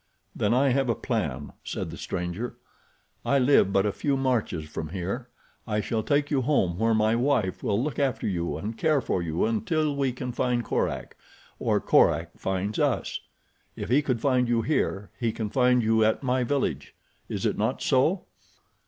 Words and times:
"Then 0.35 0.51
I 0.51 0.69
have 0.69 0.89
a 0.89 0.95
plan," 0.95 1.53
said 1.63 1.91
the 1.91 1.95
stranger. 1.97 2.55
"I 3.23 3.37
live 3.37 3.71
but 3.71 3.85
a 3.85 3.91
few 3.91 4.17
marches 4.17 4.65
from 4.67 4.89
here. 4.89 5.29
I 5.67 5.79
shall 5.79 6.01
take 6.01 6.31
you 6.31 6.41
home 6.41 6.79
where 6.79 6.95
my 6.95 7.15
wife 7.15 7.61
will 7.61 7.79
look 7.79 7.99
after 7.99 8.27
you 8.27 8.57
and 8.57 8.75
care 8.75 8.99
for 8.99 9.21
you 9.21 9.45
until 9.45 9.95
we 9.95 10.11
can 10.11 10.31
find 10.31 10.63
Korak 10.65 11.15
or 11.59 11.79
Korak 11.79 12.31
finds 12.35 12.79
us. 12.79 13.19
If 13.75 13.89
he 13.91 14.01
could 14.01 14.19
find 14.21 14.49
you 14.49 14.63
here 14.63 15.11
he 15.19 15.31
can 15.31 15.51
find 15.51 15.83
you 15.83 16.03
at 16.03 16.23
my 16.23 16.43
village. 16.43 16.95
Is 17.29 17.45
it 17.45 17.55
not 17.55 17.83
so?" 17.83 18.23